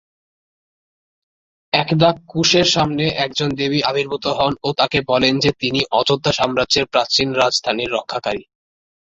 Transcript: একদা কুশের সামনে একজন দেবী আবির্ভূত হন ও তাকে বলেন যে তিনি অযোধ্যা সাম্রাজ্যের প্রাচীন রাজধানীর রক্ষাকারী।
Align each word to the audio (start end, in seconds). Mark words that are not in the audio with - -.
একদা 1.73 2.09
কুশের 2.27 2.67
সামনে 2.67 3.05
একজন 3.25 3.49
দেবী 3.55 3.79
আবির্ভূত 3.81 4.25
হন 4.37 4.53
ও 4.63 4.69
তাকে 4.73 4.99
বলেন 5.07 5.33
যে 5.39 5.51
তিনি 5.59 5.79
অযোধ্যা 5.91 6.31
সাম্রাজ্যের 6.31 6.85
প্রাচীন 6.85 7.27
রাজধানীর 7.33 7.93
রক্ষাকারী। 7.93 8.43